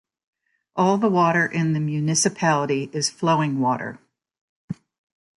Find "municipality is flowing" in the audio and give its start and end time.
1.79-3.59